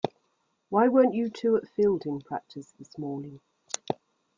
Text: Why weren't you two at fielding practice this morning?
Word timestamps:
Why 0.69 0.87
weren't 0.87 1.13
you 1.13 1.29
two 1.29 1.55
at 1.57 1.67
fielding 1.69 2.21
practice 2.21 2.73
this 2.79 2.97
morning? 2.97 3.39